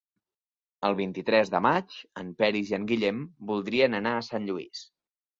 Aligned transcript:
El 0.87 0.95
vint-i-tres 0.99 1.51
de 1.55 1.59
maig 1.65 1.97
en 2.21 2.31
Peris 2.39 2.71
i 2.73 2.77
en 2.77 2.87
Guillem 2.91 3.19
voldrien 3.51 3.99
anar 3.99 4.15
a 4.21 4.25
Sant 4.29 4.49
Lluís. 4.49 4.83